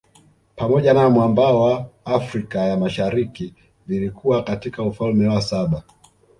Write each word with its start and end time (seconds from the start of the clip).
Pamoja 0.55 0.93
na 0.93 1.09
mwambao 1.09 1.61
wa 1.61 1.89
Afrika 2.05 2.59
ya 2.59 2.77
Mashariki 2.77 3.53
vilikuwa 3.87 4.43
katika 4.43 4.83
Ufalme 4.83 5.27
wa 5.27 5.41
saba 5.41 5.83